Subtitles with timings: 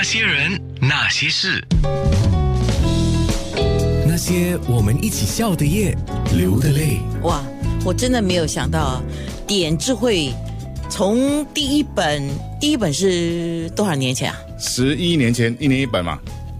[0.00, 1.60] 那些人，那些事，
[4.06, 5.92] 那些我们一起笑的夜，
[6.36, 7.00] 流的泪。
[7.24, 7.42] 哇，
[7.84, 9.02] 我真的没有想到，
[9.44, 10.32] 点智慧
[10.88, 12.22] 从第一本，
[12.60, 14.38] 第一本是多少年前啊？
[14.56, 16.16] 十一年前，一年一本嘛，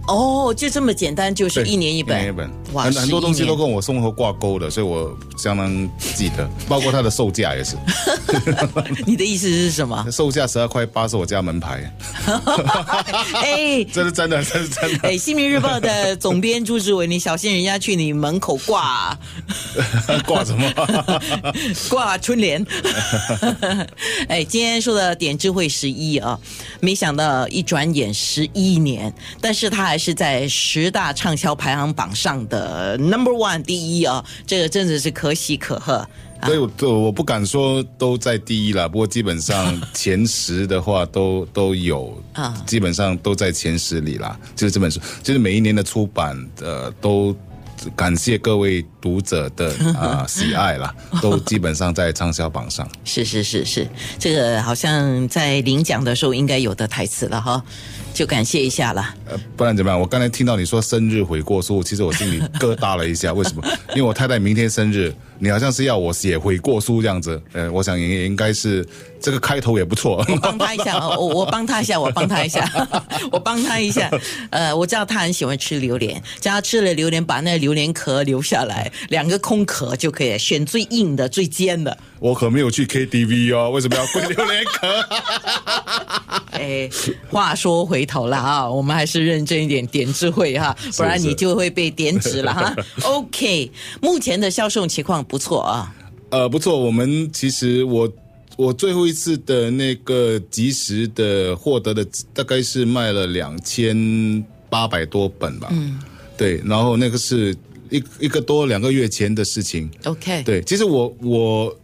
[0.08, 7.76] 哦，就这么简单，就是一年一本，一年一本，哇，很很多东西都跟我生活挂钩的，所以我相当记得，包括它的售价也是，
[9.06, 10.06] 你的意思是什么？
[10.10, 11.92] 售价十二块八是我家门牌，
[13.34, 13.84] 哎。
[13.92, 15.08] 这是真的，这是真的。
[15.08, 19.18] 哎，《新民日报》的总编朱志伟，你小心人家去你门口挂
[20.26, 20.72] 挂什么？
[21.90, 22.64] 挂春联。
[24.28, 26.38] 哎，今天说的点智慧十一啊，
[26.80, 36.06] 没想到一转眼十一年，但是他还是在十大畅销排行榜上的 number one 第一啊，这个真的是可喜可贺。
[36.44, 44.38] 所以我我我不敢说都在第一了，不过基本上 前十的话都都有啊基本上都在前十里啦。
[44.54, 47.34] 就是这本书，就是每一年的出版，呃，都
[47.96, 52.88] 感谢各位读者的 啊、喜爱啦， 都基本上在畅销榜上。
[53.04, 53.86] 是是是是，
[54.18, 57.62] 这个好像在领奖的时候应该有的台词了哈，
[58.12, 59.14] 就感谢一下了。
[59.26, 59.98] 呃，不然怎么样？
[59.98, 63.32] 我刚才听到你说生日悔过书，其实我心里疙瘩了一下。
[63.32, 63.62] 为什么？
[63.94, 67.40] 因为我太太明天生日，你好像是要我写悔过书这样子。
[67.52, 68.86] 呃，我想也也应该是
[69.20, 70.24] 这个开头也不错。
[70.28, 72.70] 我帮他一下，我我帮他一下，我帮他一下，
[73.30, 74.10] 我帮他一下。
[74.50, 81.96] 呃，我知道他很喜欢吃榴莲，叫他吃了榴莲，把那榴莲壳留下来，两个空壳就可以了，选最硬的、最尖的。
[82.20, 84.88] 我可没有去 KTV 哦，为什么要跪榴莲壳？
[86.58, 86.90] 哎，
[87.30, 92.74] 话说回头了啊，我们还是认真一点，点智慧哈，不然你就会被点指了哈。
[93.04, 95.94] OK，目前的销售情况不错啊。
[96.30, 98.12] 呃，不错，我们其实我
[98.56, 105.68] 我最后一次的那个及时的获得的大概是卖了两千八百多本吧。
[105.70, 105.98] 嗯，
[106.38, 107.54] 对，然后那个是
[107.90, 109.90] 一一个多两个月前的事情。
[110.04, 111.78] OK，对，其实我我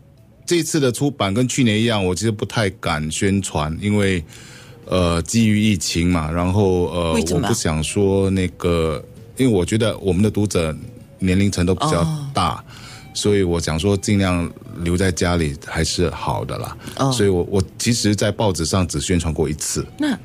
[0.46, 4.24] 这次的出版跟去年一样，我其实不太敢宣传，因为
[4.86, 9.04] 呃基于疫情嘛，然后呃我不想说那个，
[9.36, 10.74] 因为我觉得我们的读者
[11.18, 12.64] 年龄层都比较哦大。
[13.16, 14.52] 所以我想说，尽量
[14.82, 16.76] 留在家里还是好的啦。
[16.96, 19.86] 哦所以我我其实，在报纸上只宣传过一次。
[19.96, 20.18] 那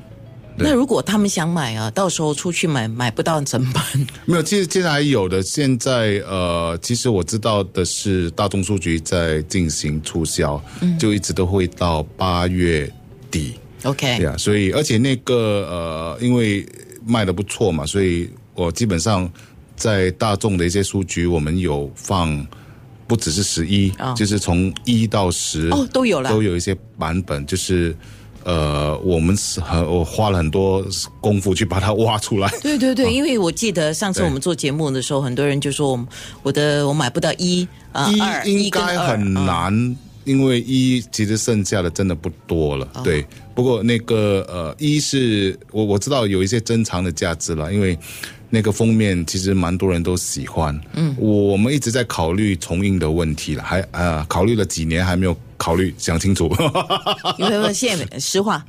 [0.62, 3.84] 那如果他们想买啊，到时候出去买买不到怎么办？
[4.26, 5.42] 没有，其实现在还有的。
[5.42, 10.62] 现在呃，其实我知道的是，大众数据在进行促销，
[10.98, 12.92] 就一直都会到八月
[13.30, 13.54] 底。
[13.84, 15.36] OK，对啊，所以而且那个
[15.68, 16.66] 呃，因为
[17.06, 19.30] 卖的不错嘛，所以我基本上
[19.76, 22.46] 在大众的一些书局，我们有放。
[23.10, 27.92] 不只是十一、哦就是从一到十哦都有了都有一些版本，就是
[28.44, 30.84] 呃，我们是很我花了很多
[31.20, 32.48] 功夫去把它挖出来。
[32.62, 36.06] 对对对，因为我记得上次我们做节目的时候，很多人就说我
[36.42, 42.88] 我的我买不到一啊二，一应该很啊难，因为一其实剩下的真的不多了。
[42.94, 43.24] 哦对，
[43.54, 47.98] 不过那个呃，一是我我知道有一些珍藏的价值了，因为
[48.50, 50.78] 那个封面其实蛮多人都喜欢。
[50.92, 56.54] 嗯，我们一直在考虑重印的问题了，还呃考虑了几年还没有考虑想清楚。
[57.38, 58.62] 因为现在实话。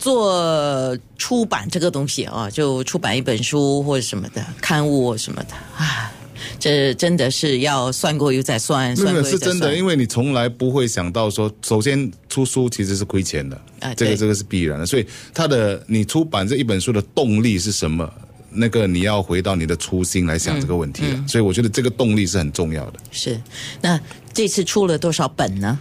[0.00, 6.12] 做出版这个东西啊，就出版一本书或者什么的刊物什么的啊，
[6.60, 9.24] 这真的是要算过又再算，没有。
[9.24, 15.04] 是真的，因为你从来不会想到说，首先出书其实是亏钱的，啊对这个这个是必然的，所以
[15.34, 18.08] 它的你出版这一本书的动力是什么？
[18.50, 23.00] 那个你要回到你的初心来想这个问题嗯了，所以我觉得这个动力是很重要的。
[23.10, 23.40] 是，
[23.80, 24.00] 那
[24.32, 25.78] 这次出了多少本呢？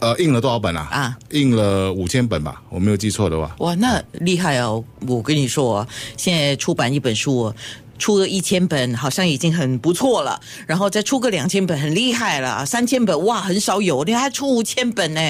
[0.00, 0.88] 呃，印了多少本啊？
[0.90, 3.54] 啊，印了五千本吧，我没有记错的话。
[3.58, 4.82] 哇，那厉害哦！
[5.06, 7.54] 我跟你说哦，现在出版一本书哦。
[7.98, 15.20] 出个一千本好像已经很不错了，然后再出个两千本很厉害了，三千本哇很少有，你还出五千本呢？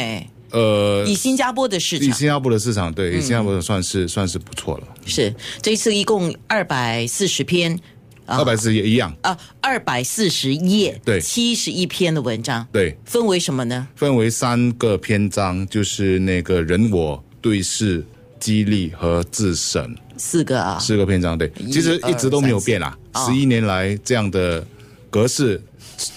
[0.52, 2.08] 呃，以新加坡的市场。
[2.08, 2.94] 以新加坡的市场，嗯。
[2.94, 4.86] 对，以新加坡的算是、算是不错了。
[5.04, 7.78] 是这一次一共二百四十篇
[8.26, 11.20] 二百四十页一样，啊，二百四十页，对。
[11.20, 13.88] 七十一篇的文章，对，分为什么呢？
[13.96, 18.04] 分为三个篇章，就是那个人我对视、
[18.38, 19.94] 激励和自省。
[20.16, 22.96] 四个啊，四个篇章，对，其实一直都没有变啦。
[23.26, 24.64] 十一年来这样的
[25.10, 25.60] 格式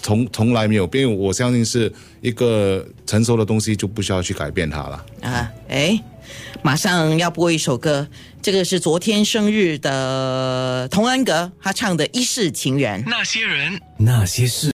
[0.01, 1.91] 从从来没有变，因为我相信是
[2.21, 5.06] 一个成熟的东西就不需要去改变它了。
[5.21, 6.00] 啊，哎，
[6.62, 8.07] 马上要播一首歌，
[8.41, 13.03] 这个是昨天生日的童安格他唱的《一世情缘》。
[13.07, 14.63] 那些人，那些事。